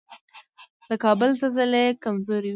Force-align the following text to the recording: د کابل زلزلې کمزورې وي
د 0.89 0.91
کابل 1.03 1.29
زلزلې 1.41 1.85
کمزورې 2.03 2.47
وي 2.49 2.49